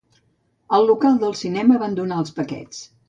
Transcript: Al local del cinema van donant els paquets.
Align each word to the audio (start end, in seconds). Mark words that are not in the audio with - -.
Al 0.77 0.87
local 0.91 1.19
del 1.25 1.35
cinema 1.41 1.77
van 1.85 1.95
donant 2.01 2.25
els 2.25 2.35
paquets. 2.41 2.81